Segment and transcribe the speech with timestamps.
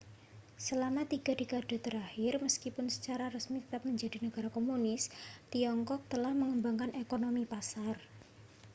[0.65, 5.03] selama tiga dekade terakhir meskipun secara resmi tetap menjadi negara komunis
[5.53, 7.97] tiongkok telah mengembangkan ekonomi pasar